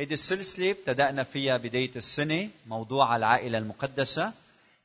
[0.00, 4.32] هيدي السلسلة ابتدأنا فيها بداية السنة موضوع العائلة المقدسة.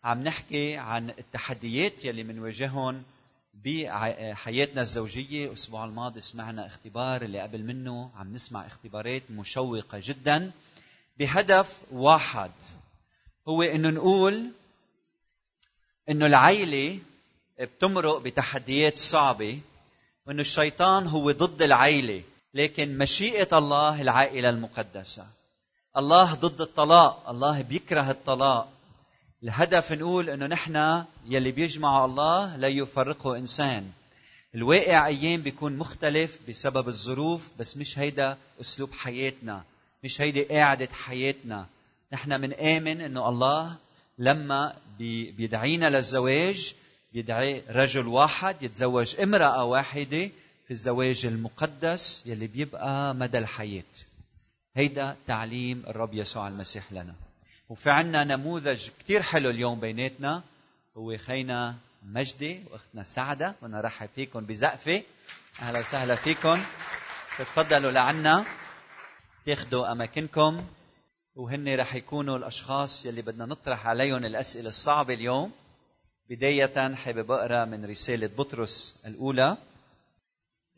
[0.03, 3.03] عم نحكي عن التحديات يلي منواجههم
[3.53, 5.47] بحياتنا الزوجية.
[5.47, 10.51] الأسبوع الماضي سمعنا اختبار اللي قبل منه عم نسمع اختبارات مشوقة جدا
[11.17, 12.51] بهدف واحد.
[13.47, 14.51] هو إنه نقول
[16.09, 16.99] إنه العيلة
[17.59, 19.59] بتمرق بتحديات صعبة
[20.27, 22.23] وإنه الشيطان هو ضد العيلة.
[22.55, 25.25] لكن مشيئة الله العائلة المقدسة.
[25.97, 27.29] الله ضد الطلاق.
[27.29, 28.71] الله بيكره الطلاق.
[29.43, 33.91] الهدف نقول إنه نحن يلي بيجمع الله لا يفرقه إنسان.
[34.55, 39.63] الواقع أيام بيكون مختلف بسبب الظروف بس مش هيدا أسلوب حياتنا.
[40.03, 41.65] مش هيدي قاعدة حياتنا.
[42.13, 43.75] نحن منآمن إنه الله
[44.17, 46.75] لما بيدعينا للزواج
[47.13, 50.29] بيدعي رجل واحد يتزوج امرأة واحدة
[50.65, 53.83] في الزواج المقدس يلي بيبقى مدى الحياة.
[54.75, 57.15] هيدا تعليم الرب يسوع المسيح لنا.
[57.69, 60.43] وفي عنا نموذج كتير حلو اليوم بيناتنا.
[60.97, 63.55] هو خينا مجدي وأختنا سعدة.
[63.61, 65.03] وأنا رحب فيكم بزقفة.
[65.59, 66.61] أهلا وسهلا فيكم
[67.37, 68.45] تتفضلوا لعنا.
[69.45, 70.65] تاخذوا أماكنكم.
[71.35, 75.51] وهن رح يكونوا الأشخاص يلي بدنا نطرح عليهم الأسئلة الصعبة اليوم.
[76.29, 79.57] بداية حابب أقرأ من رسالة بطرس الأولى.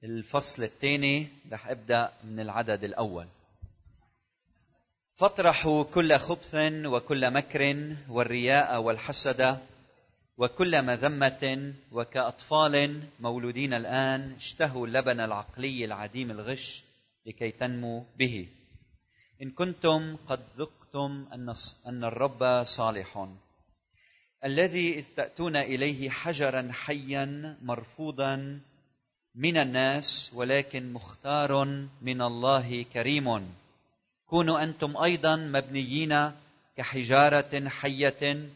[0.08, 3.27] الفصل الثاني رح أبدأ من العدد الأول.
[5.16, 6.55] فاطرحوا كل خبث
[6.86, 9.58] وكل مكر والرياء والحسد
[10.38, 16.83] وكل مذمة وكأطفال مولودين الآن اشتهوا اللبن العقلي العديم الغش
[17.25, 18.47] لكي تنمو به.
[19.41, 21.25] إن كنتم قد ذقتم
[21.88, 23.28] أن الرب صالح.
[24.45, 28.59] الذي إذ تأتون إليه حجرا حيا مرفوضا
[29.38, 31.66] من الناس ولكن مختار
[32.02, 33.53] من الله كريم.
[34.25, 36.31] كونوا أنتم أيضا مبنيين
[36.77, 38.49] كحجارة حية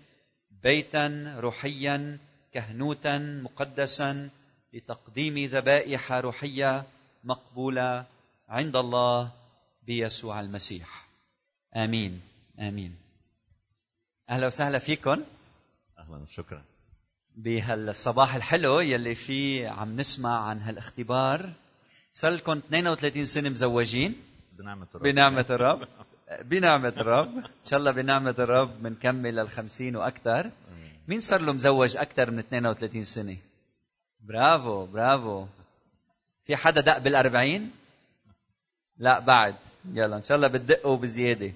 [0.64, 2.18] بيتا روحيا
[2.54, 4.30] كهنوتا مقدسا
[4.74, 6.84] لتقديم ذبائح روحية
[7.24, 8.06] مقبولة
[8.50, 9.32] عند الله
[9.84, 11.08] بيسوع المسيح.
[11.76, 12.22] آمين.
[12.60, 12.96] آمين.
[14.30, 15.24] أهلا وسهلا فيكم.
[16.00, 16.71] أهلا شكرا.
[17.36, 21.50] بهالصباح الحلو يلي فيه عم نسمع عن هالاختبار.
[22.12, 24.16] صار لكم 32 سنة مزوجين.
[24.60, 25.04] بنعمة الرب.
[25.04, 25.88] بنعمة الرب.
[26.42, 27.38] بنعمة الرب.
[27.38, 30.50] إن شاء الله بنعمة الرب بنكمل لل وأكثر.
[31.08, 33.38] مين صار له مزوج أكثر من 32 سنة؟
[34.22, 35.46] برافو برافو.
[36.46, 37.72] في حدا دق بالأربعين؟
[38.98, 39.56] لا بعد.
[39.94, 41.52] يلا إن شاء الله بتدقوا بزيادة.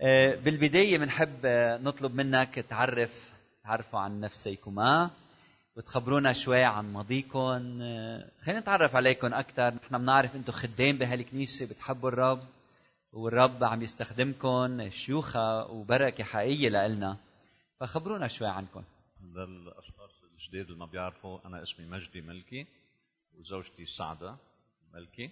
[0.00, 1.46] آه، بالبداية بنحب
[1.82, 3.30] نطلب منك تعرف
[3.64, 5.10] تعرفوا عن نفسيكما
[5.76, 7.78] وتخبرونا شوي عن ماضيكم
[8.42, 12.40] خلينا نتعرف عليكم أكثر نحن بنعرف أنتم خدام بهالكنيسة بتحبوا الرب
[13.12, 17.16] والرب عم يستخدمكم شيوخة وبركة حقيقية لإلنا.
[17.80, 18.84] فخبرونا شوي عنكم
[19.22, 22.66] للأشخاص الجداد اللي ما بيعرفوا أنا اسمي مجدي ملكي
[23.38, 24.36] وزوجتي سعدة
[24.94, 25.30] ملكي.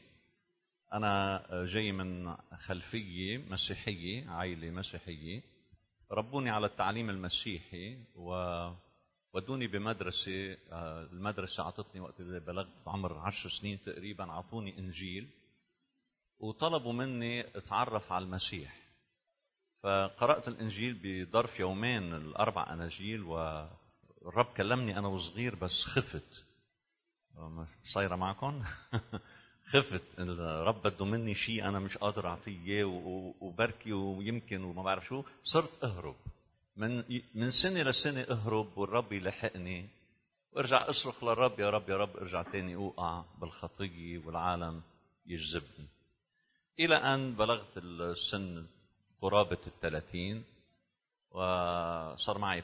[0.93, 5.43] أنا جاي من خلفية مسيحية عائلة مسيحية.
[6.11, 8.33] ربوني على التعليم المسيحي و
[9.33, 15.29] ودوني بمدرسة آه، المدرسة أعطتني وقت اللي بلغت عمر عشر سنين تقريبا أعطوني إنجيل
[16.39, 18.77] وطلبوا مني أتعرف على المسيح.
[19.83, 26.45] فقرأت الإنجيل بظرف يومين الأربع أناجيل والرب كلمني أنا وصغير بس خفت.
[27.85, 28.63] صايرة معكم؟
[29.73, 32.85] خفت الرب بده مني شيء أنا مش قادر أعطيه إياه
[33.41, 35.23] وبركي ويمكن وما بعرف شو.
[35.43, 36.17] صرت أهرب.
[36.77, 39.89] من من سنة لسنة أهرب والرب يلحقني.
[40.53, 44.83] وأرجع أصرخ للرب يا رب يا رب ارجع تاني أوقع بالخطية والعالم
[45.27, 45.89] يجذبني.
[46.81, 48.67] إلى أن بلغت السن
[49.23, 50.45] قرابة الثلاثين
[51.31, 52.63] وصار معي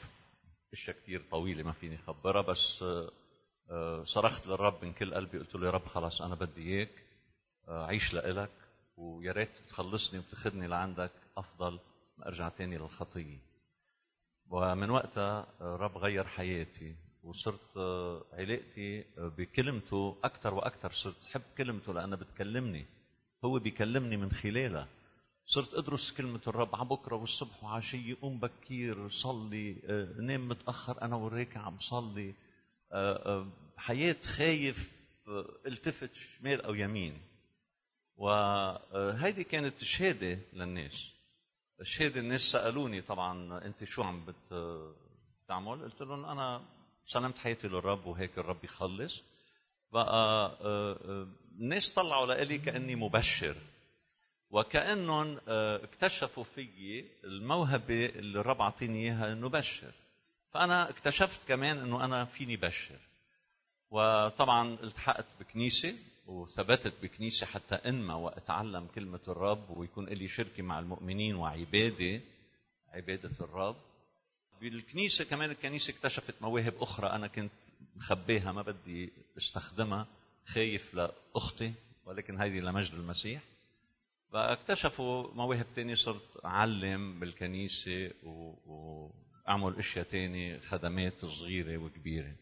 [0.73, 2.85] اشياء كثير طويلة ما فيني أخبرها بس
[4.03, 7.03] صرخت للرب من كل قلبي قلت له يا رب خلاص أنا بدي إياك.
[7.67, 8.51] آه، عيش لإلك
[8.97, 11.79] ويا ريت تخلصني وتاخذني لعندك أفضل
[12.17, 13.37] ما أرجع تاني للخطية.
[14.49, 17.77] ومن وقتها الرب غير حياتي وصرت
[18.33, 22.85] علاقتي بكلمته أكثر وأكثر صرت أحب كلمته لأنها بتكلمني
[23.45, 24.87] هو بيكلمني من خلالها.
[25.45, 29.73] صرت أدرس كلمة الرب على بكرة والصبح وعشية قوم بكير صلي
[30.19, 32.33] نام متأخر أنا وراك عم صلي.
[33.77, 34.91] حياة خايف
[35.65, 37.21] التفت شمال أو يمين.
[38.17, 41.11] وهيدي كانت شهادة للناس.
[41.81, 46.65] الشهادة الناس سألوني طبعا أنت شو عم بتعمل؟ قلت لهم أنا
[47.05, 49.23] سلمت حياتي للرب وهيك الرب يخلص.
[49.91, 51.27] بقى آه، آه،
[51.59, 53.55] الناس طلعوا لإلي كأني مبشر.
[54.49, 59.91] وكأنهم آه، اكتشفوا فيي الموهبة اللي الرب عطيني إياها إنه بشر
[60.55, 62.99] فأنا اكتشفت كمان إنه أنا فيني بشر.
[63.91, 65.95] وطبعا التحقت بكنيسة
[66.27, 72.21] وثبتت بكنيسة حتى انمى وأتعلم كلمة الرب ويكون لي شركة مع المؤمنين وعبادة
[72.93, 73.75] عبادة الرب.
[74.61, 77.51] بالكنيسة كمان الكنيسة اكتشفت مواهب أخرى أنا كنت
[77.95, 80.07] مخبيها ما بدي أستخدمها
[80.45, 81.73] خايف لأختي
[82.05, 83.41] ولكن هذه لمجد المسيح.
[84.31, 88.11] فاكتشفوا مواهب تانية صرت أعلم بالكنيسة
[89.45, 92.35] وأعمل أشياء تانية خدمات صغيرة وكبيرة.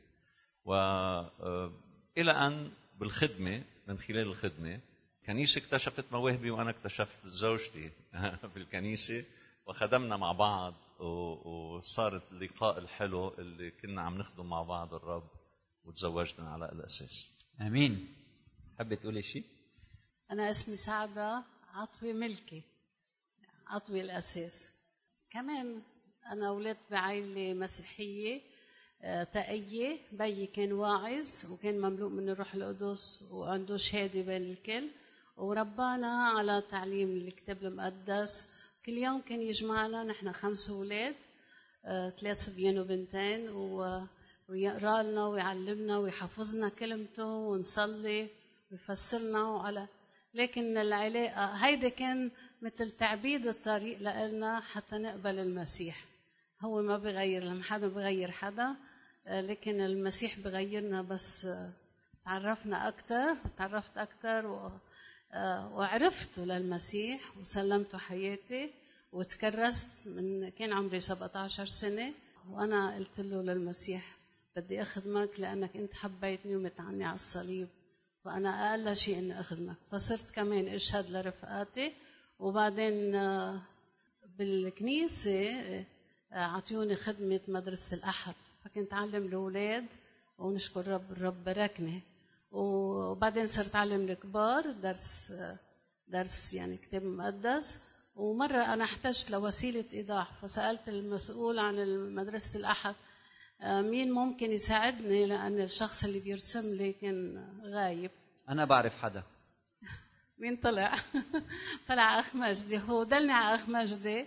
[0.66, 4.80] وإلى أن بالخدمة من خلال الخدمة
[5.26, 7.92] كنيسة اكتشفت مواهبي وأنا اكتشفت زوجتي
[8.56, 9.26] بالكنيسة
[9.66, 15.28] وخدمنا مع بعض وصارت اللقاء الحلو اللي كنا عم نخدم مع بعض الرب
[15.84, 17.28] وتزوجنا على الأساس.
[17.62, 18.08] آمين.
[18.78, 19.46] حابه تقولي شيء
[20.32, 22.64] أنا اسمي سعدة عطوي ملكي
[23.68, 24.72] عطوي الأساس.
[25.32, 25.82] كمان
[26.32, 28.42] أنا ولدت بعائلة مسيحية
[29.02, 34.88] آه، تقية بيي كان واعظ وكان مملوء من الروح القدس وعنده شهادة بين الكل.
[35.38, 38.50] وربانا على تعليم الكتاب المقدس.
[38.86, 41.16] كل يوم كان يجمعنا نحن خمس أولاد
[41.86, 43.50] آه، ثلاث صبيان وبنتين
[44.50, 48.28] ويقرأ لنا ويعلمنا ويحفظنا كلمته ونصلي
[48.72, 49.88] ويفسرنا وعلى.
[50.34, 52.32] لكن العلاقة هيدا كان
[52.62, 56.13] مثل تعبيد الطريق لنا حتى نقبل المسيح.
[56.64, 58.76] هو ما بغير لما حدا بغير حدا
[59.28, 61.70] آه، لكن المسيح بغيرنا بس آه،
[62.26, 64.72] تعرفنا أكثر تعرفت أكثر و
[65.34, 68.70] آه، وعرفته للمسيح وسلمته حياتي
[69.12, 72.14] وتكرست من كان عمري 17 سنة.
[72.50, 74.18] وأنا قلت له للمسيح
[74.56, 77.68] بدي أخدمك لأنك أنت حبيتني ومت عني على الصليب.
[78.26, 79.76] وأنا أقل شيء إني أخدمك.
[79.92, 81.94] فصرت كمان أشهد لرفقاتي.
[82.40, 83.62] وبعدين آه،
[84.38, 85.86] بالكنيسة
[86.34, 88.34] آه، عطيوني خدمة مدرسة الأحد.
[88.64, 89.86] فكنت أعلم الأولاد
[90.38, 92.02] ونشكر رب الرب باركني.
[92.52, 95.34] وبعدين صرت أعلم الكبار درس
[96.08, 97.80] درس يعني كتاب مقدس.
[98.16, 101.76] ومرة أنا احتجت لوسيلة إيضاح فسألت المسؤول عن
[102.16, 102.96] مدرسة الأحد
[103.62, 108.12] آه، مين ممكن يساعدني؟ لأن الشخص اللي بيرسم لي كان غايب.
[108.50, 109.24] أنا بعرف حدا.
[110.40, 110.96] مين طلع؟
[111.90, 114.26] طلع اخ مجدي هو دلني على اخ مجدي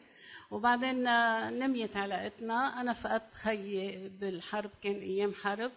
[0.51, 5.71] وبعدين آه، نميت علاقتنا أنا فقدت خيي بالحرب كان أيام حرب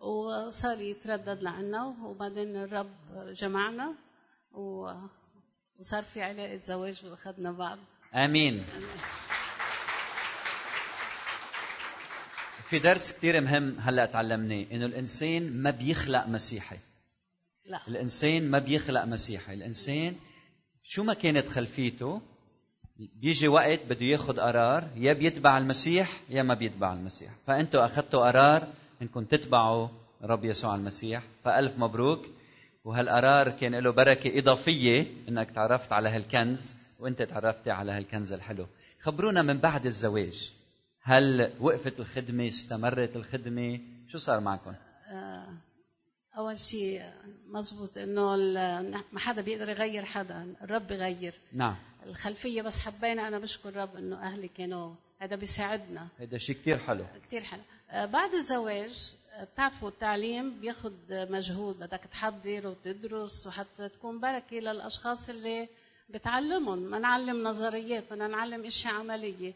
[0.00, 1.94] وصار يتردد لعنا.
[2.02, 2.96] وبعدين الرب
[3.32, 3.94] جمعنا
[4.52, 7.78] وصار في علاقة زواج وأخذنا بعض.
[8.14, 8.64] آمين.
[12.70, 16.78] في درس كثير مهم هلأ تعلمناه إنه الإنسان ما بيخلق مسيحي.
[17.66, 17.80] لا.
[17.88, 19.54] الإنسان ما بيخلق مسيحي.
[19.54, 20.16] الإنسان
[20.84, 22.22] شو ما كانت خلفيته
[22.96, 27.30] بيجي وقت بده ياخذ قرار يا بيتبع المسيح يا ما بيتبع المسيح.
[27.46, 28.68] فأنتوا أخذتوا قرار
[29.02, 29.88] إنكم تتبعوا
[30.22, 31.22] رب يسوع المسيح.
[31.44, 32.26] فألف مبروك.
[32.84, 38.66] وهالقرار كان له بركة إضافية إنك تعرفت على هالكنز وإنت تعرفتي على هالكنز الحلو.
[39.00, 40.52] خبرونا من بعد الزواج.
[41.02, 44.74] هل وقفت الخدمة؟ استمرت الخدمة؟ شو صار معكم؟
[46.38, 47.02] أول شيء
[47.46, 48.36] مزبوط إنه
[49.12, 51.76] ما حدا بيقدر يغير حدا الرب بيغير نعم.
[52.06, 56.08] الخلفية بس حبينا أنا بشكر الرب إنه أهلي كانوا هذا بيساعدنا.
[56.18, 57.04] هذا شيء كثير حلو.
[57.26, 57.60] كثير حلو.
[57.90, 65.28] آه، بعد الزواج آه، بتعرفوا التعليم بياخد مجهود بدك تحضر وتدرس وحتى تكون بركة للأشخاص
[65.28, 65.68] اللي
[66.08, 66.78] بتعلمهم.
[66.78, 69.52] ما نعلم نظريات بدنا نعلم أشياء عملية.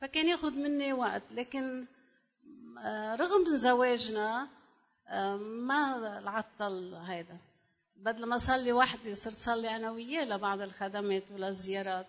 [0.00, 1.86] فكان ياخد مني وقت لكن
[2.84, 4.48] آه، رغم زواجنا
[5.38, 7.38] ما العطل هيدا.
[8.00, 12.06] بدل ما أصلي وحدي صرت صلي أنا وياه لبعض الخدمات وللزيارات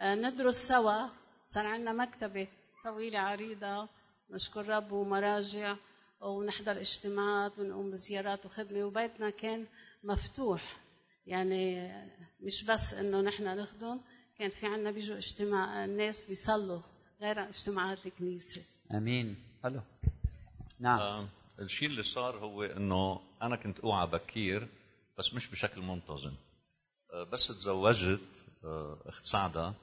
[0.00, 1.06] آه، ندرس سوا.
[1.48, 2.48] صار عندنا مكتبة
[2.84, 3.88] طويلة عريضة.
[4.30, 5.76] نشكر رب ومراجع
[6.20, 8.84] ونحضر اجتماعات ونقوم بزيارات وخدمة.
[8.84, 9.66] وبيتنا كان
[10.04, 10.76] مفتوح.
[11.26, 11.92] يعني
[12.40, 14.00] مش بس إنه نحن نخدم
[14.38, 16.80] كان في عنا بيجوا اجتماع الناس بيصلوا
[17.20, 18.62] غير اجتماعات الكنيسة.
[18.92, 19.36] آمين.
[19.62, 19.80] حلو.
[20.80, 20.98] نعم.
[20.98, 24.68] آه، الشيء اللي صار هو إنه أنا كنت أوعى بكير
[25.18, 26.34] بس مش بشكل منتظم.
[27.12, 29.66] آه، بس تزوجت آه، أخت سعدة.
[29.66, 29.74] آه،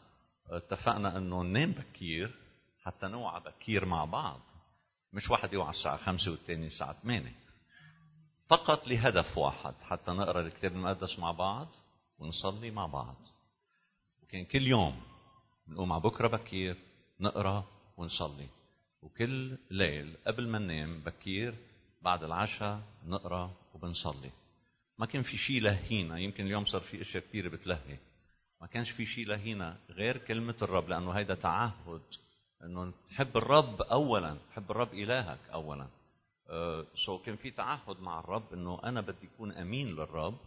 [0.57, 2.35] اتفقنا إنه ننام بكير
[2.83, 4.39] حتى نوعى بكير مع بعض.
[5.13, 7.35] مش واحد يوعى الساعة خمسة والتاني الساعة ثمانية
[8.47, 11.67] فقط لهدف واحد حتى نقرأ الكتاب المقدس مع بعض
[12.19, 13.15] ونصلي مع بعض.
[14.23, 15.01] وكان كل يوم
[15.67, 16.77] بنقوم على بكرة بكير
[17.19, 17.65] نقرأ
[17.97, 18.47] ونصلي.
[19.01, 21.55] وكل ليل قبل ما ننام بكير
[22.01, 24.31] بعد العشاء نقرأ وبنصلي.
[24.99, 27.97] ما كان في شيء لهينا يمكن اليوم صار في أشياء كثيره بتلهي.
[28.61, 32.01] ما كانش في شيء لهينا غير كلمة الرب لأنه هيدا تعهد
[32.63, 35.87] أنه تحب الرب أولا تحب الرب إلهك أولا.
[36.95, 40.37] سو uh, كان في تعهد مع الرب أنه أنا بدي أكون أمين للرب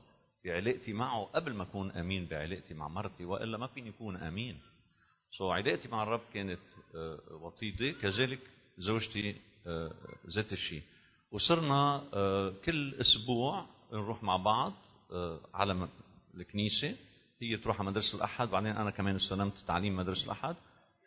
[0.44, 4.60] بعلاقتي معه قبل ما أكون أمين بعلاقتي مع مرتي وإلا ما فيني أكون أمين.
[5.30, 8.40] سو so, علاقتي مع الرب كانت uh, وطيدة كذلك
[8.78, 9.68] زوجتي uh,
[10.26, 10.82] ذات الشيء
[11.30, 12.04] وصرنا
[12.64, 15.14] كل أسبوع نروح مع بعض uh,
[15.54, 15.88] على
[16.34, 16.94] الكنيسة
[17.42, 20.56] هي تروح على مدرسة الأحد بعدين أنا كمان استلمت تعليم مدرسة الأحد.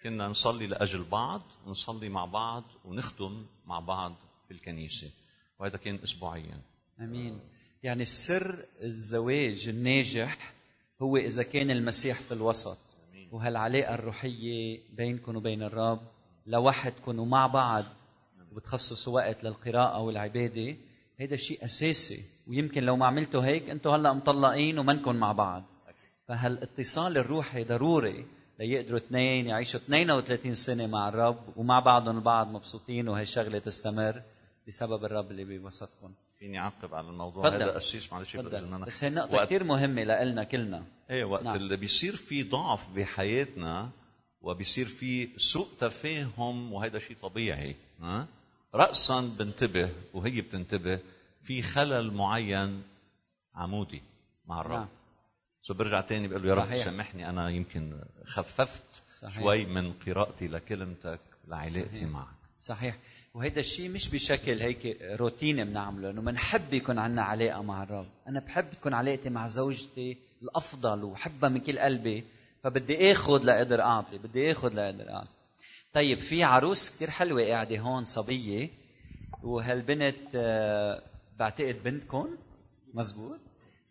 [0.03, 4.15] كنا نصلي لأجل بعض ونصلي مع بعض ونخدم مع بعض
[4.47, 5.11] في الكنيسة.
[5.59, 6.61] وهذا كان أسبوعيا.
[6.99, 7.39] آمين.
[7.83, 10.53] يعني السر الزواج الناجح
[11.01, 12.77] هو إذا كان المسيح في الوسط.
[13.31, 16.01] وهالعلاقة الروحية بينكم وبين الرب
[16.45, 17.85] لوحدكم مع بعض
[18.51, 20.75] وبتخصصوا وقت للقراءة والعبادة
[21.19, 22.34] هذا شيء أساسي.
[22.47, 25.63] ويمكن لو ما عملتوا هيك أنتم هلا مطلقين ومنكم مع بعض.
[26.27, 28.25] فهالاتصال الروحي ضروري
[28.59, 34.21] ليقدروا اثنين يعيشوا 32 سنة مع الرب ومع بعضهم البعض مبسوطين وهي شغلة تستمر
[34.67, 37.61] بسبب الرب اللي بوسطكم فيني أعقب على الموضوع تفضل.
[37.63, 40.83] هذا أسيس معلش بس هي نقطه وقت- كثير مهمة لنا كلنا.
[41.09, 41.55] إيه وقت نعم.
[41.55, 43.89] اللي بيصير في ضعف بحياتنا
[44.41, 48.27] وبيصير في سوء تفاهم وهذا شيء طبيعي ها؟
[48.75, 50.99] رأسا بنتبه وهي بتنتبه
[51.45, 52.83] في خلل معين
[53.55, 54.01] عمودي
[54.47, 54.87] مع الرب نعم.
[55.61, 56.75] سو برجع تاني بقول له يا رب.
[56.75, 58.83] سامحني أنا يمكن خففت
[59.13, 59.31] صحيح.
[59.31, 59.43] صحيح.
[59.43, 62.09] شوي من قراءتي لكلمتك لعلاقتي صحيح.
[62.09, 62.27] معك
[62.59, 62.97] صحيح
[63.33, 68.39] وهيدا الشيء مش بشكل هيك روتيني بنعمله إنه بنحب يكون عندنا علاقة مع الرب أنا
[68.39, 72.23] بحب تكون علاقتي مع زوجتي الأفضل وحبها من كل قلبي
[72.63, 75.29] فبدي آخذ لاقدر أعطي بدي آخذ لاقدر أعطي
[75.93, 78.69] طيب في عروس كثير حلوة قاعدة هون صبية
[79.43, 81.01] وهالبنت آه،
[81.39, 82.27] بعتقد بنتكم
[82.93, 83.39] مزبوط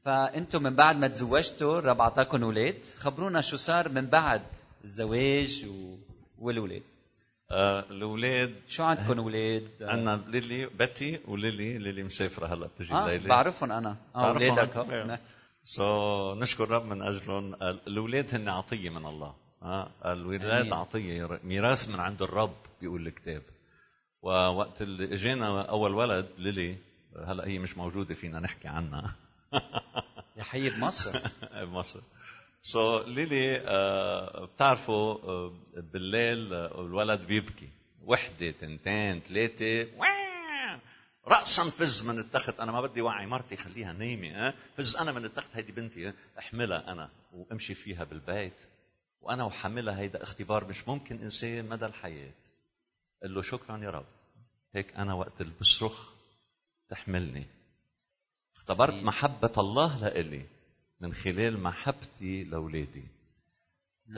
[0.04, 4.42] فأنتم من بعد ما تزوجتوا الرب أعطاكم أولاد خبرونا شو صار من بعد
[4.84, 5.96] الزواج و...
[6.38, 6.82] والأولاد.
[7.50, 8.54] آه الأولاد.
[8.68, 11.78] شو عندكم أولاد؟ عندنا ليلي بتي وليلي.
[11.78, 13.96] ليلي مسافرة هلأ بتجي آه الليلة بعرفهم أنا.
[14.16, 14.28] آه.
[14.28, 14.76] أولادك.
[14.76, 15.02] إيه.
[15.02, 15.18] آه
[15.64, 17.54] سو نشكر رب من أجلهم.
[17.62, 19.34] الأولاد هن عطية من الله.
[19.62, 20.72] ها الولاد.
[20.72, 21.40] عطية.
[21.44, 23.42] ميراث من عند الرب بيقول الكتاب.
[24.22, 26.76] ووقت اللي إجينا أول ولد ليلي
[27.22, 29.14] هلا هي مش موجودة فينا نحكي عنها.
[30.36, 31.20] يا حي بمصر.
[31.66, 32.00] بمصر.
[32.62, 37.68] سو so, ليلي آه بتعرفوا آه بالليل آه الولد بيبكي.
[38.02, 39.88] وحدة تنتين ثلاثة
[41.26, 42.60] راسا فز من التخت.
[42.60, 45.56] أنا ما بدي وعي مرتي خليها نايمة ها فز أنا من التخت.
[45.56, 48.66] هيدي بنتي ها؟ أحملها أنا وأمشي فيها بالبيت.
[49.20, 52.32] وأنا وحملها هيدا اختبار مش ممكن انساه مدى الحياة.
[53.22, 54.06] قل له شكرا يا رب.
[54.74, 56.13] هيك أنا وقت اللي بصرخ
[56.94, 57.46] تحملني.
[58.56, 60.46] اختبرت محبة الله لإلي
[61.00, 63.04] من خلال محبتي لأولادي.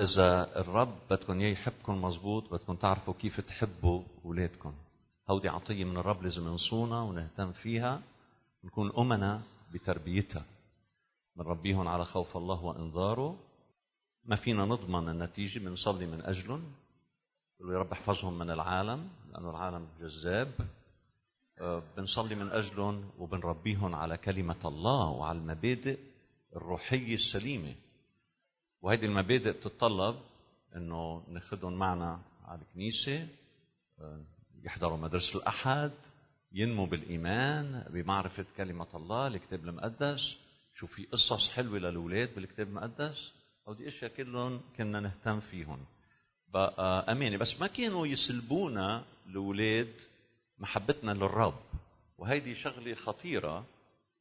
[0.01, 4.75] إذا الرب بدكم إياه يحبكم مزبوط بدكم تعرفوا كيف تحبوا أولادكم
[5.31, 8.03] هودي عطية من الرب لازم نصونها ونهتم فيها
[8.65, 9.43] نكون أمنا
[9.73, 10.45] بتربيتها.
[11.37, 13.39] بنربيهم على خوف الله وإنذاره.
[14.25, 16.73] ما فينا نضمن النتيجة بنصلي من أجلهم
[17.59, 20.53] بقول له يا رب احفظهم من العالم لأنه العالم جذاب.
[21.61, 25.99] بنصلي من أجلهم وبنربيهم على كلمة الله وعلى المبادئ
[26.57, 27.75] الروحية السليمة.
[28.83, 30.17] وهذه المبادئ بتتطلب
[30.77, 33.29] إنه ناخذهم معنا على الكنيسة
[34.01, 34.21] آه،
[34.63, 35.91] يحضروا مدرسة الأحد
[36.53, 40.37] ينموا بالإيمان بمعرفة كلمة الله الكتاب المقدس
[40.75, 43.33] شو في قصص حلوة للأولاد بالكتاب المقدس.
[43.69, 45.79] هودي أشياء كلهم كنا نهتم فيهم.
[46.49, 49.93] بقى أمانة بس ما كانوا يسلبونا الأولاد
[50.59, 51.55] محبتنا للرب.
[52.19, 53.65] وهيدي شغلة خطيرة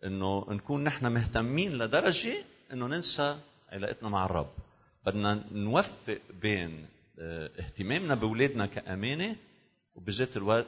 [0.03, 3.37] إنه نكون نحن مهتمين لدرجة إنه ننسى
[3.69, 4.49] علاقتنا مع الرب.
[5.05, 6.87] بدنا نوفق بين
[7.19, 9.35] آه، اهتمامنا بأولادنا كأمانة
[9.95, 10.65] وبذات الوقت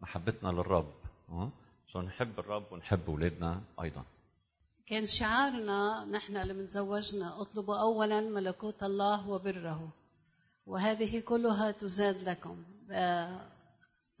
[0.00, 0.92] محبتنا للرب؟
[1.92, 4.04] سو نحب الرب ونحب أولادنا أيضا.
[4.86, 9.88] كان شعارنا نحن اللي من زوجنا اطلبوا اولا ملكوت الله وبره.
[10.66, 12.64] وهذه كلها تزاد لكم.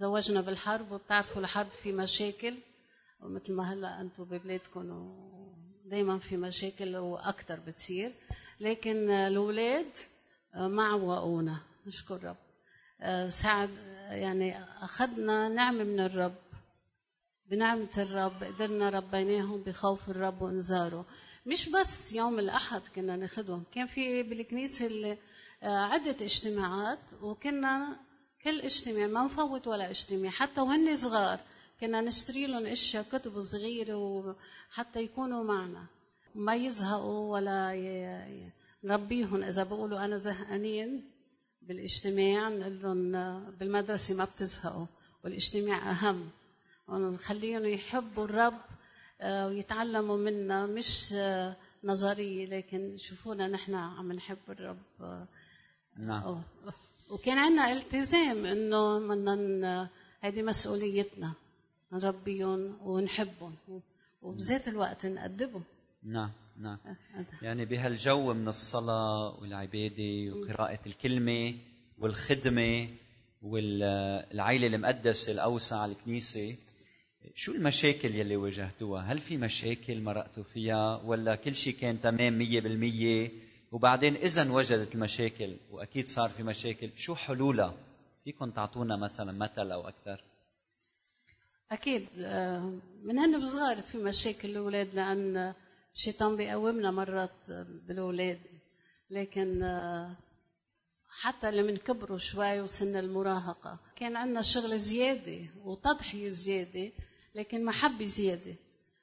[0.00, 2.54] زوجنا بالحرب وبتعرفوا الحرب في مشاكل
[3.20, 5.14] ومثل ما هلا أنتم ببلادكم
[5.84, 8.12] دائما في مشاكل وأكثر بتصير.
[8.60, 9.86] لكن الأولاد
[10.54, 12.36] آه، معوقونا نشكر رب.
[13.00, 13.70] آه، سعد
[14.10, 16.34] يعني أخذنا نعمة من الرب.
[17.50, 18.44] بنعمة الرب.
[18.44, 21.06] قدرنا ربيناهم بخوف الرب وإنذاره.
[21.46, 23.64] مش بس يوم الأحد كنا ناخدهم.
[23.74, 25.18] كان في بالكنيسة اللي-
[25.62, 27.96] آه، عدة اجتماعات وكنا
[28.44, 31.40] كل اجتماع ما نفوت ولا اجتماع حتى وهن صغار
[31.80, 35.86] كنا نشتري لهم إشياء كتب صغيرة وحتى يكونوا معنا.
[36.34, 38.50] ما يزهقوا ولا ي...
[38.84, 39.42] نربيهم.
[39.42, 41.10] إذا بقولوا أنا زهقانين
[41.62, 43.12] بالاجتماع نقول لهم
[43.50, 44.86] بالمدرسة ما بتزهقوا
[45.24, 46.30] والاجتماع أهم.
[46.88, 48.60] ونخليهم يحبوا الرب
[49.20, 54.78] آه، ويتعلموا منا مش آه، نظرية لكن يشوفونا نحن عم نحب الرب.
[55.96, 56.42] نعم.
[57.10, 59.88] وكان عندنا التزام إنه بدنا
[60.20, 61.32] هذه مسؤوليتنا
[61.92, 63.54] نربيهم ونحبهم
[64.22, 65.64] وبذات الوقت نأدبهم
[66.02, 66.78] نعم نعم.
[67.42, 71.54] يعني بهالجو من الصلاة والعبادة وقراءة الكلمة
[71.98, 72.88] والخدمة
[73.42, 76.56] والعائلة المقدسة الأوسع الكنيسة
[77.34, 82.60] شو المشاكل يلي واجهتوها؟ هل في مشاكل مرقتوا فيها ولا كل شيء كان تمام مية
[82.60, 83.30] بالمية؟
[83.74, 87.74] وبعدين إذا وجدت المشاكل وأكيد صار في مشاكل شو حلولها؟
[88.24, 90.24] فيكم تعطونا مثلا مثل أو أكثر؟
[91.70, 95.54] أكيد آه، من هن صغار في مشاكل الأولاد لأن
[95.94, 97.50] الشيطان بيقومنا مرات
[97.88, 98.40] بالأولاد
[99.10, 100.16] لكن آه،
[101.08, 106.92] حتى لما كبروا شوي وسن المراهقة كان عندنا شغل زيادة وتضحية زيادة
[107.34, 108.54] لكن محبة زيادة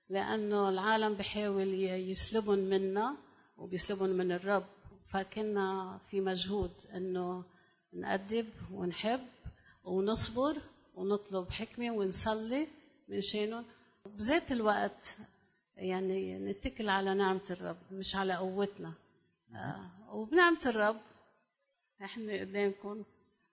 [0.10, 3.31] لأنه العالم بحاول يسلبهم منا
[3.62, 4.66] وبيسلبهم من الرب.
[5.10, 7.44] فكنا في مجهود أنه
[7.94, 9.28] نأدب ونحب
[9.84, 10.56] ونصبر
[10.96, 12.68] ونطلب حكمة ونصلي
[13.08, 13.66] من شانهم
[14.06, 15.18] بذات الوقت
[15.76, 18.94] يعني نتكل على نعمة الرب مش على قوتنا.
[19.56, 21.02] آه وبنعمة الرب
[22.04, 23.04] إحنا قدامكم.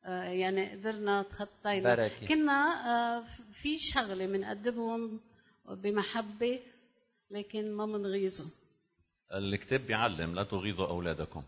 [0.05, 1.95] آه يعني قدرنا تخطينا.
[1.95, 2.27] بركة.
[2.27, 2.61] كنا
[2.91, 5.21] آه في شغلة بنقدمهم
[5.69, 6.61] بمحبة
[7.31, 8.51] لكن ما بنغيظهم.
[9.33, 11.43] الكتاب بيعلم لا تغيظوا أولادكم.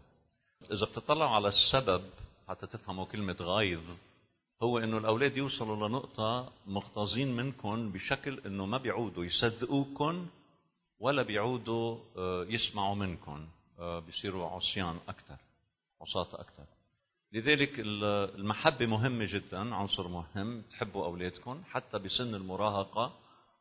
[0.73, 2.03] إذا بتطلعوا على السبب
[2.49, 3.91] حتى تفهموا كلمة غيظ
[4.63, 10.27] هو إنه الأولاد يوصلوا لنقطة مغتاظين منكم بشكل إنه ما بيعودوا يصدقوكم
[10.99, 13.47] ولا بيعودوا آه، يسمعوا منكم
[13.79, 15.37] آه، بيصيروا عصيان أكثر
[16.01, 16.65] عصاة أكثر
[17.33, 23.13] لذلك المحبة مهمة جدا عنصر مهم تحبوا أولادكم حتى بسن المراهقة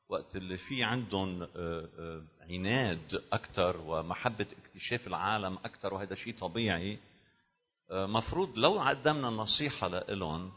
[0.09, 6.99] وقت اللي في عندهم آه، عناد أكثر ومحبة اكتشاف العالم أكثر وهذا شيء طبيعي
[7.91, 10.51] مفروض لو قدمنا النصيحه لهم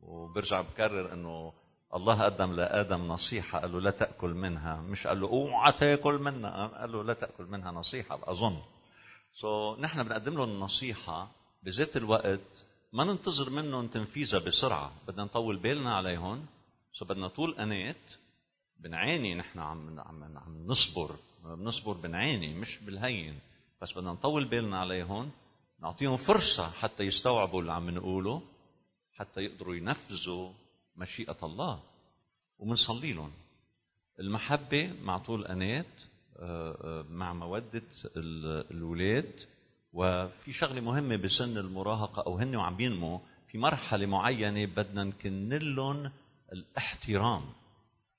[0.00, 1.52] وبرجع بكرر إنه
[1.94, 4.76] الله قدم لآدم نصيحة قال له لا تأكل منها.
[4.76, 8.56] مش قال له أوعى تاكل منها قال له لا تأكل منها نصيحة أظن.
[9.32, 11.30] so, نحن بنقدم لهم النصيحه
[11.62, 14.92] بذات الوقت ما ننتظر منهم تنفيذها بسرعة.
[15.08, 16.46] بدنا نطول بالنا عليهم.
[16.92, 17.96] so, بدنا طول انات
[18.86, 21.10] يعني نحن عم عم عم نصبر
[21.44, 23.38] بنصبر يعني مش بالهين.
[23.82, 25.30] بس بدنا نطول بالنا عليهم
[25.82, 28.42] نعطيهم فرصة حتى يستوعبوا اللي عم نقوله
[29.12, 30.52] حتى يقدروا ينفذوا
[30.96, 31.82] مشيئة الله.
[32.58, 33.32] ومنصلي لهم.
[34.20, 35.86] المحبة مع طول أنات
[36.38, 37.82] آه، آه، مع مودة
[38.16, 39.32] الأولاد
[39.92, 46.10] وفي شغلة مهمة بسن المراهقة أو هن وعم ينمو في مرحلة معينة بدنا نكن لهم
[46.52, 47.42] الاحترام.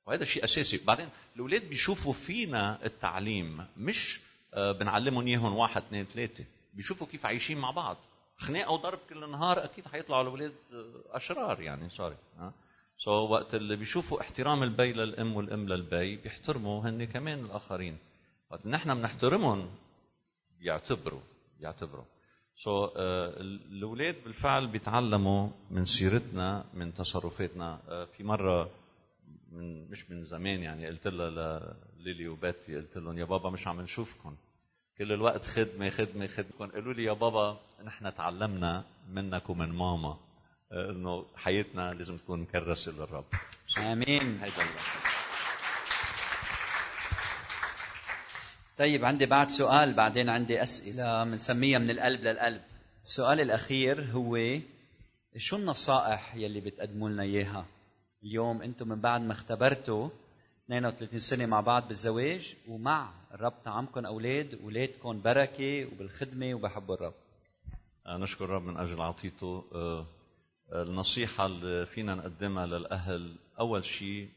[0.07, 0.85] وهذا شيء أساسي.
[0.85, 4.19] بعدين الأولاد بيشوفوا فينا التعليم مش
[4.53, 6.45] آه، بنعلمهم إياهم واحد اثنين ثلاثة.
[6.73, 7.97] بيشوفوا كيف عايشين مع بعض.
[8.37, 10.53] خناقه وضرب كل نهار أكيد حيطلعوا الاولاد
[11.11, 12.53] أشرار يعني sorry ها.
[12.97, 17.97] so وقت اللي بيشوفوا احترام البي للأم والأم للبي بيحترموا هن كمان الآخرين.
[18.51, 19.69] وقت نحن بنحترمهم
[20.59, 21.21] بيعتبروا
[21.59, 22.05] بيعتبروا.
[22.55, 27.79] سو so, uh, الأولاد بالفعل بيتعلموا من سيرتنا من تصرفاتنا.
[27.87, 28.69] uh, في مرة
[29.51, 33.81] من مش من زمان يعني قلت لها لليلي وباتي قلت لهم يا بابا مش عم
[33.81, 34.35] نشوفكم
[34.97, 36.71] كل الوقت خدمة خدمة خدمة.
[36.73, 40.17] قالوا لي يا بابا نحن تعلمنا منك ومن ماما.
[40.71, 43.25] إنه حياتنا لازم تكون مكرسة للرب.
[43.77, 44.39] آمين.
[44.41, 44.81] هيدا الله
[48.77, 52.61] طيب عندي بعد سؤال بعدين عندي أسئلة بنسميها من القلب للقلب.
[53.03, 54.59] السؤال الأخير هو
[55.37, 57.65] شو النصائح يلي بتقدموا لنا إياها؟
[58.23, 60.09] اليوم أنتم من بعد ما اختبرتوا
[60.65, 67.13] 32 سنة مع بعض بالزواج ومع الرب طعمكم أولاد اولادكم بركة وبالخدمة وبحبوا الرب.
[68.07, 69.65] نشكر الرب من أجل عطيته.
[69.75, 70.05] آه،
[70.73, 74.29] النصيحة اللي فينا نقدمها للأهل أول شيء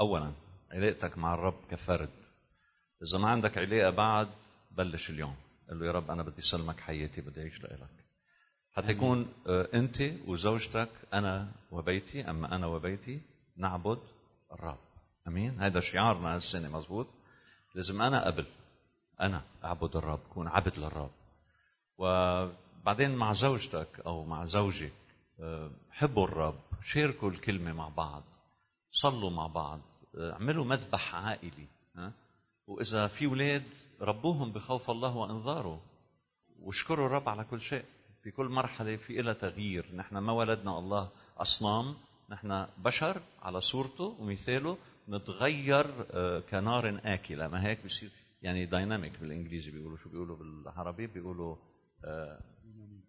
[0.00, 0.32] اولا
[0.70, 2.10] علاقتك مع الرب كفرد.
[3.02, 4.28] إذا ما عندك علاقة بعد
[4.70, 5.34] بلش اليوم.
[5.70, 8.07] قل له يا رب أنا بدي سلمك حياتي بدي أعيش لك
[8.72, 13.20] حتى يكون آه، انت وزوجتك أنا وبيتي أما أنا وبيتي
[13.56, 13.98] نعبد
[14.52, 14.78] الرب.
[15.28, 17.06] أمين؟ هذا شعارنا هالسنة مزبوط؟
[17.74, 18.46] لازم أنا قبل
[19.20, 21.10] أنا أعبد الرب كون عبد للرب.
[21.98, 24.92] وبعدين مع زوجتك أو مع زوجك
[25.40, 28.22] آه، حبوا الرب شاركوا الكلمة مع بعض
[28.90, 29.80] صلوا مع بعض
[30.18, 32.12] آه، اعملوا مذبح عائلي ها؟
[32.66, 33.62] وإذا في أولاد
[34.00, 35.80] ربوهم بخوف الله وإنذاره
[36.60, 37.84] واشكروا الرب على كل شيء.
[38.28, 39.86] في كل مرحلة في لها تغيير.
[39.94, 41.94] نحن ما ولدنا الله أصنام
[42.30, 47.48] نحن بشر على صورته ومثاله نتغير آه، كنار آكلة.
[47.48, 48.10] ما هيك بصير
[48.42, 51.56] يعني dynamic بالإنجليزي بيقولوا شو بيقولوا بالعربي؟ بيقولوا
[52.04, 52.40] آه،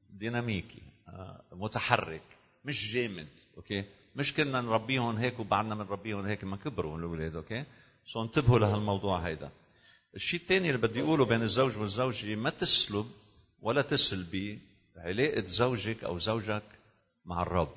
[0.10, 3.28] ديناميكي آه، متحرك مش جامد.
[3.58, 3.86] okay؟
[4.16, 7.66] مش كنا نربيهم هيك وبعدنا بنربيهم هيك ما كبروا الاولاد okay؟
[8.06, 9.52] so انتبهوا لهالموضوع هيدا.
[10.16, 13.06] الشيء الثاني اللي بدي أقوله بين الزوج والزوجة ما تسلب
[13.62, 14.69] ولا تسلبي
[15.00, 16.64] علاقه زوجك أو زوجك
[17.26, 17.76] مع الرب.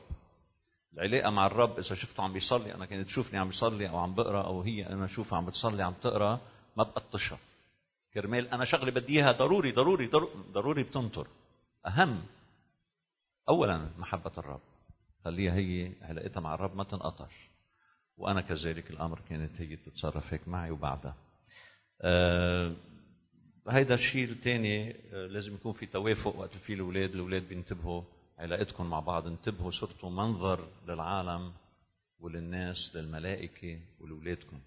[0.94, 4.46] العلاقة مع الرب إذا شفته عم بيصلي أنا كانت تشوفني عم بيصلي أو عم بقرأ
[4.46, 6.40] أو هي أنا اشوفها عم بتصلي عم تقرأ
[6.76, 7.38] ما بقطشها.
[8.14, 10.10] كرمال أنا شغلة بدي إياها ضروري ضروري
[10.52, 11.26] ضروري بتنطر.
[11.86, 12.22] أهم
[13.48, 14.60] اولا محبة الرب.
[15.24, 17.50] خليها هي علاقتها مع الرب ما تنقطش
[18.16, 21.14] وأنا كذلك الأمر كانت هي تتصرف هيك معي وبعدها.
[22.00, 22.74] آه
[23.68, 28.02] هيدا الشيء الثاني آه لازم يكون في توافق وقت في الأولاد الأولاد بينتبهوا
[28.38, 31.52] علاقتكم مع بعض انتبهوا صرتوا منظر للعالم
[32.20, 34.60] وللناس للملائكة ولولادكم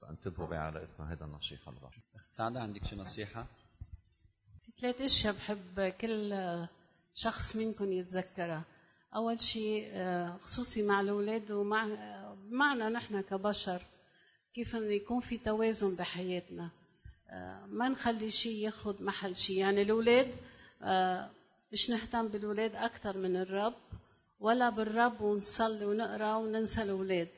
[0.00, 3.46] فانتبهوا بعلاقتكم هذا النصيحة الرابعه أخت سعدة عندك شي نصيحة؟
[4.64, 6.34] في ثلاث أشياء بحب كل
[7.14, 8.62] شخص منكم يتذكرها.
[9.14, 11.86] أول شيء آه، خصوصي مع الأولاد ومع
[12.50, 13.82] معنا نحن كبشر
[14.54, 16.64] كيف إنه يكون في توازن بحياتنا.
[16.64, 16.70] آه،
[17.66, 19.56] ما نخلي شيء ياخذ محل شيء.
[19.56, 20.34] يعني الأولاد
[20.82, 21.30] آه،
[21.72, 23.74] مش نهتم بالولاد أكثر من الرب
[24.40, 27.28] ولا بالرب ونصلي ونقرأ وننسى الأولاد.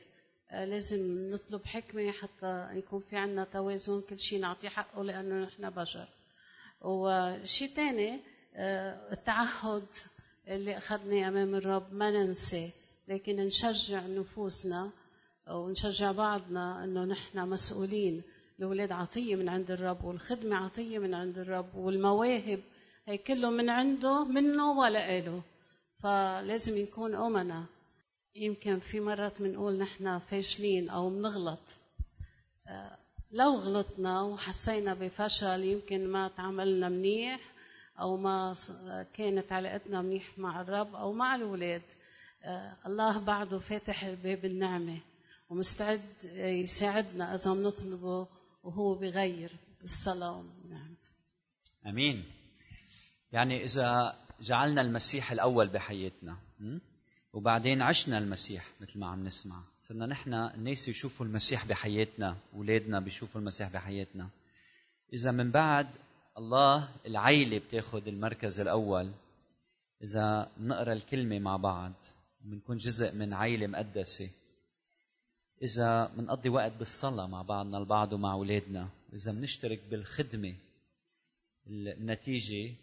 [0.51, 5.69] آه، لازم نطلب حكمة حتى يكون في عنا توازن كل شيء نعطيه حقه لأنه نحن
[5.69, 6.07] بشر.
[6.81, 8.19] وشيء ثاني
[8.55, 9.85] آه، التعهد
[10.47, 12.71] اللي أخذناه أمام الرب ما ننسى
[13.07, 14.91] لكن نشجع نفوسنا
[15.49, 18.23] ونشجع بعضنا أنه نحن مسؤولين.
[18.59, 22.59] الأولاد عطية من عند الرب والخدمة عطية من عند الرب والمواهب
[23.05, 25.41] هي كله من عنده منه ولا إله.
[26.03, 27.65] فلازم يكون أمنا.
[28.35, 31.59] يمكن في مرات بنقول نحن فاشلين أو بنغلط
[32.67, 32.97] آه،
[33.31, 37.39] لو غلطنا وحسينا بفشل يمكن ما تعاملنا منيح
[37.99, 38.55] أو ما
[39.13, 41.81] كانت علاقتنا منيح مع الرب أو مع الأولاد
[42.43, 44.97] آه، الله بعده فاتح باب النعمة
[45.49, 46.01] ومستعد
[46.33, 48.27] يساعدنا إذا بنطلبه
[48.67, 49.51] وهو بغير
[49.81, 51.07] بالصلاة ونعمته
[51.85, 52.23] أمين.
[53.31, 56.37] يعني إذا جعلنا المسيح الأول بحياتنا
[57.33, 63.41] وبعدين عشنا المسيح مثل ما عم نسمع صرنا نحن الناس يشوفوا المسيح بحياتنا أولادنا بيشوفوا
[63.41, 64.29] المسيح بحياتنا.
[65.13, 65.87] إذا من بعد
[66.37, 69.11] الله العيلة بتاخذ المركز الأول
[70.03, 71.93] إذا نقرأ الكلمة مع بعض
[72.41, 74.29] بنكون جزء من عيلة مقدسة.
[75.63, 78.89] إذا بنقضي وقت بالصلاة مع بعضنا البعض ومع أولادنا.
[79.13, 80.55] إذا بنشترك بالخدمة
[81.67, 82.73] النتيجة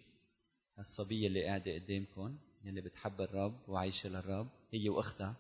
[0.79, 5.35] الصبية اللي قاعدة قدامكم اللي بتحب الرب وعايشة للرب هي وأختها.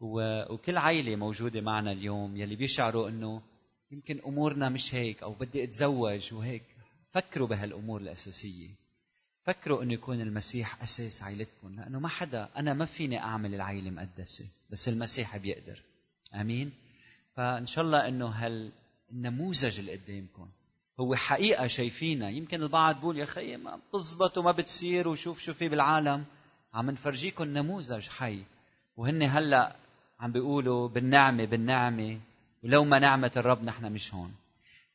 [0.00, 3.42] وكل عائلة موجودة معنا اليوم يلي بيشعروا أنه
[3.90, 6.62] يمكن أمورنا مش هيك أو بدي أتزوج وهيك.
[7.10, 8.68] فكروا بهالأمور الأساسية.
[9.44, 14.44] فكروا أنه يكون المسيح أساس عائلتكم لأنه ما حدا أنا ما فيني أعمل العائلة مقدسة
[14.70, 15.82] بس المسيح بيقدر.
[16.34, 16.72] أمين.
[17.36, 20.48] فإن شاء الله أنه هالنموذج اللي قدامكم
[21.00, 25.68] هو حقيقة شايفينها يمكن البعض بيقول يا خيي ما بتزبط وما بتصير وشوف شو في
[25.68, 26.24] بالعالم.
[26.74, 28.44] عم نفرجيكم نموذج حي.
[28.96, 29.76] وهن هلأ
[30.20, 32.20] عم بيقولوا بالنعمة بالنعمة.
[32.64, 34.34] ولو ما نعمة الرب نحن مش هون.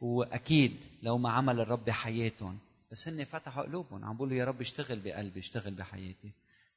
[0.01, 2.57] وأكيد لو ما عمل الرب بحياتهم.
[2.91, 4.05] بس هن فتحوا قلوبهم.
[4.05, 6.31] عم بيقولوا يا رب اشتغل بقلبي اشتغل بحياتي.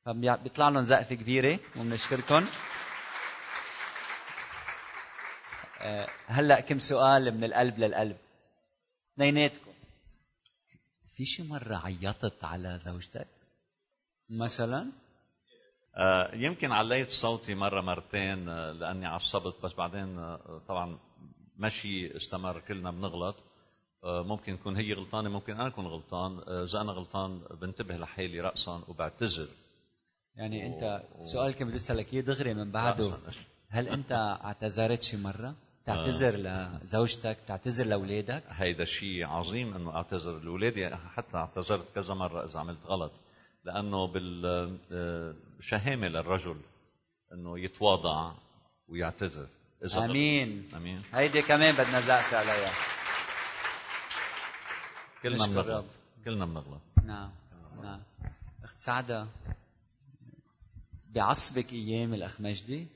[0.04, 1.58] فبيطلع لهم زقفة كبيرة.
[1.76, 2.44] وبنشكركم آه،
[6.26, 8.16] هلا كم سؤال من القلب للقلب.
[9.14, 9.70] اثنيناتكم
[11.16, 13.28] في شي مرة عيطت على زوجتك؟
[14.30, 14.92] مثلا؟
[15.96, 20.98] آه يمكن عليت صوتي مرة مرتين آه لأني عصبت بس بعدين آه طبعا
[21.56, 23.36] مشي استمر كلنا بنغلط.
[24.04, 26.38] آه ممكن تكون هي غلطانة ممكن أنا أكون غلطان.
[26.38, 29.48] آه، إذا أنا غلطان بنتبه لحالي رأسا وبعتذر.
[30.34, 30.66] يعني و...
[30.66, 33.18] أنت سؤال كان بدي أسألك إياه؟ دغري من بعده.
[33.68, 35.54] هل أنت اعتذرت شي مرة؟
[35.86, 38.42] تعتذر لزوجتك تعتذر لأولادك.
[38.48, 40.96] هيدا شيء عظيم إنه أعتذر لأولادي.
[40.96, 43.12] حتى اعتذرت كذا مرة إذا عملت غلط.
[43.64, 46.56] لأنه بالشهامه للرجل
[47.32, 48.32] إنه يتواضع
[48.88, 49.48] ويعتذر.
[49.84, 50.62] إذا آمين.
[50.64, 50.74] غلط.
[50.74, 51.02] آمين.
[51.12, 52.72] هيدي كمان بدنا زقفه عليها.
[55.22, 55.84] كلنا بنغلط.
[56.24, 56.80] كلنا بنغلط.
[57.04, 57.30] نعم
[57.82, 58.02] نعم.
[58.64, 59.26] أخت سعدة
[61.08, 62.86] بعصبك أيام الاخ مجدي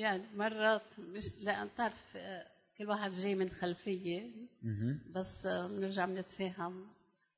[0.00, 2.16] يعني مرات مش لأن تعرف
[2.78, 4.22] كل واحد جاي من خلفية
[5.14, 6.86] بس بنرجع بنتفاهم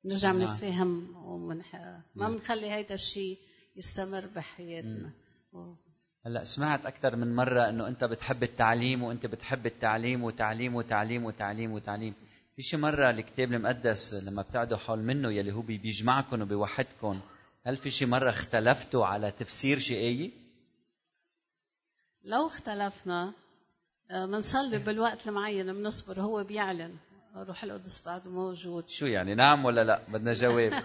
[0.03, 0.39] بنرجع نعم.
[0.39, 1.75] بنتفاهم ومنح...
[2.15, 3.37] ما بنخلي هيدا الشيء
[3.75, 5.11] يستمر بحياتنا.
[5.53, 5.73] و-
[6.25, 11.71] هلأ سمعت أكثر من مرة إنه أنت بتحب التعليم وأنت بتحب التعليم وتعليم وتعليم وتعليم
[11.71, 12.13] وتعليم.
[12.55, 17.19] في شي مرة الكتاب المقدس لما بتقعدوا حول منه يلي هو بي- بيجمعكم وبيوحدكم
[17.65, 20.31] هل في شي مرة اختلفتوا على تفسير شي آية؟
[22.23, 23.33] لو اختلفنا
[24.11, 26.95] آه، بنصلي بالوقت المعين بنصبر هو بيعلن.
[27.35, 28.89] روح القدس بعده موجود.
[28.89, 30.83] شو يعني نعم ولا لا؟ بدنا جواب.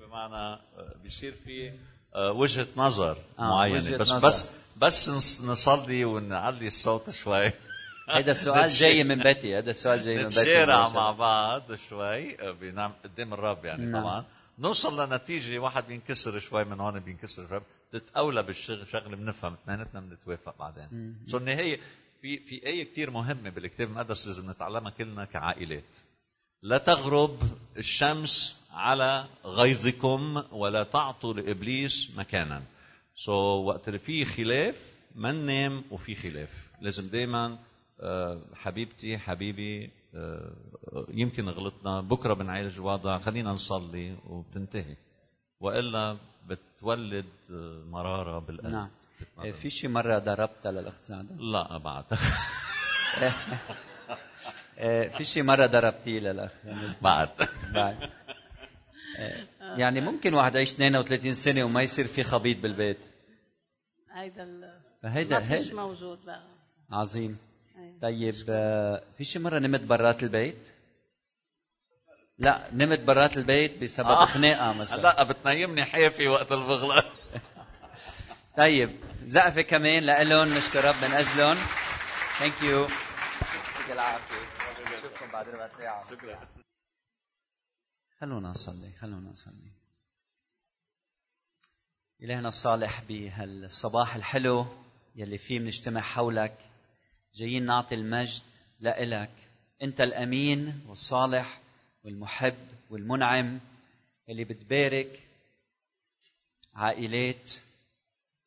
[0.00, 1.72] بمعنى آه، بيصير في
[2.14, 3.76] آه، وجهة نظر آه، معينة.
[3.76, 4.28] وجهة بس نظر.
[4.28, 7.52] بس بس نص- نصلي ونعلي الصوت شوي.
[8.14, 9.58] هذا السؤال جاي من بيتي.
[9.58, 10.40] هذا السؤال جاي من بيتي.
[10.40, 10.88] نتشارع.
[10.88, 14.02] مع بعض شوي آه، بنعم قدام الرب يعني نعم.
[14.02, 14.24] طبعا.
[14.58, 17.60] نوصل لنتيجة واحد بينكسر شوي من هون بينكسر شوي.
[17.94, 21.16] تتأولى بالشغل شغله بنفهم اثنيناتنا بنتوافق بعدين.
[21.26, 21.80] سو النهاية
[22.22, 25.98] في في إيه كثير مهمة بالكتاب المقدس لازم نتعلمها كلنا كعائلات.
[26.62, 27.38] لا تغرب
[27.76, 32.62] الشمس على غيظكم ولا تعطوا لإبليس مكانا.
[33.16, 36.70] سو so, وقت اللي في خلاف ما ننام وفي خلاف.
[36.80, 37.58] لازم دائما
[38.54, 40.52] حبيبتي حبيبي آه،
[41.08, 42.00] يمكن غلطنا.
[42.00, 43.18] بكرة بنعالج الوضع.
[43.18, 44.96] خلينا نصلي وبتنتهي.
[45.60, 46.16] وإلا
[46.48, 47.26] بتولد
[47.90, 48.72] مرارة بالقلب.
[48.72, 48.88] نعم.
[49.20, 49.52] بتمرر.
[49.52, 52.04] في شي مرة ضربتها للاخت سعده لا بعد
[55.16, 56.50] في شي مرة ضربتيه للأخ.
[57.02, 57.28] بعد.
[57.74, 58.10] بعد.
[59.18, 62.98] آه، يعني ممكن واحد يعيش 32 سنة وما يصير في خبيط بالبيت.
[64.12, 64.80] هيدا ال...
[65.02, 65.76] فهيدا ما فيش هيدا.
[65.76, 66.40] موجود لا
[66.90, 67.38] عظيم.
[67.78, 67.92] أي.
[68.02, 70.56] طيب آه، في شي مرة نمت برات البيت؟
[72.38, 74.26] لا نمت برات البيت بسبب آه.
[74.26, 75.02] خناقة مثلا.
[75.02, 77.02] لا بتنيمني حافي وقت البغلة.
[78.56, 81.56] طيب زقفة كمان لإلهم نشكر رب من أجلهم.
[82.38, 84.34] thank you يعطيك العافية.
[84.92, 86.04] نشوفكم بعد ربع ساعة.
[88.20, 89.72] خلونا نصلي خلونا نصلي.
[92.22, 94.66] إلهنا الصالح بهالصباح الحلو
[95.14, 96.58] يلي فيه بنجتمع حولك
[97.34, 98.42] جايين نعطي المجد
[98.80, 99.30] لإلك.
[99.82, 101.63] أنت الأمين والصالح
[102.04, 102.54] والمحب
[102.90, 103.60] والمنعم
[104.28, 105.22] يلي بتبارك
[106.74, 107.52] عائلات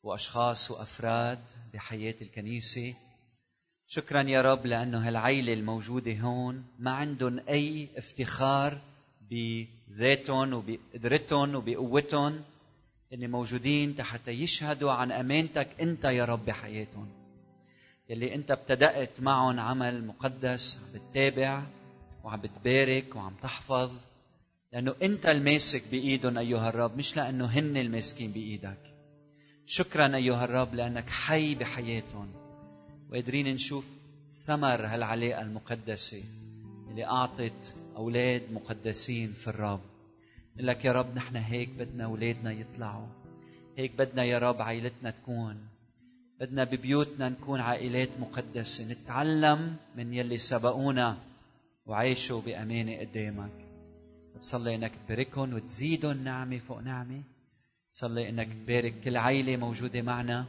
[0.04, 1.39] وأشخاص وأفراد
[1.74, 2.93] بحياة الكنيسة.
[3.88, 8.78] شكرا يا رب لأنه هالعيلة الموجودة هون ما عندهم أي افتخار
[9.22, 12.43] بذاتهم وبقدرتهم وبقوتهم
[13.13, 17.10] اللي موجودين حتى يشهدوا عن أمانتك أنت يا رب بحياتهم.
[18.10, 21.63] يلي أنت ابتدأت معهم عمل مقدس عم بتتابع.
[22.28, 23.92] وعم بتبارك وعم تحفظ.
[24.74, 28.78] لأنه أنت الماسك بإيدهم أيها الرب مش لأنه هن الماسكين بإيدك.
[29.66, 32.28] شكرا أيها الرب لأنك حي بحياتهم.
[33.10, 33.86] وقادرين نشوف
[34.46, 36.24] ثمر هالعلاقة المقدسة
[36.90, 39.82] اللي أعطت أولاد مقدسين في الرب.
[40.58, 43.08] لك يا رب نحن هيك بدنا أولادنا يطلعوا.
[43.78, 45.58] هيك بدنا يا رب عائلتنا تكون.
[46.40, 48.92] بدنا ببيوتنا نكون عائلات مقدسة.
[48.92, 51.18] نتعلم من يلي سبقونا.
[51.88, 53.52] وعيشوا بأمانة قدامك.
[54.39, 57.23] بصلي إنك تباركهم وتزيدهم نعمة فوق نعمة.
[57.93, 60.45] بصلي إنك تبارك كل عائلة موجودة معنا.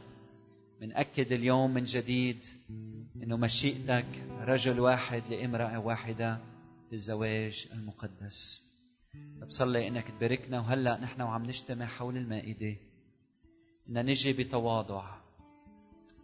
[0.81, 2.37] بنأكد اليوم من جديد
[3.15, 4.05] إنه مشيئتك
[4.39, 6.37] رجل واحد لامرأة واحدة
[6.91, 8.61] للزواج المقدس.
[9.47, 12.75] بصلي إنك تباركنا وهلأ نحن وعم نجتمع حول المائدة.
[13.89, 15.19] إن نجي بتواضع.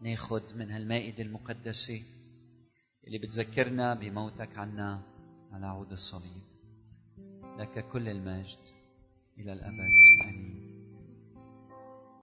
[0.01, 2.01] ناخذ من هالمائدة المقدسة.
[3.07, 5.01] اللي بتذكرنا بموتك عنا
[5.51, 6.43] على عود الصليب.
[7.59, 8.59] لك كل المجد
[9.37, 9.91] إلى الأبد.
[10.21, 10.64] آمين.